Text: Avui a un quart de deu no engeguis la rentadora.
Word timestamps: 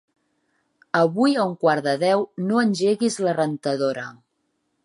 Avui 1.01 1.37
a 1.41 1.43
un 1.51 1.53
quart 1.65 1.87
de 1.89 1.95
deu 2.05 2.25
no 2.47 2.65
engeguis 2.65 3.23
la 3.27 3.39
rentadora. 3.41 4.09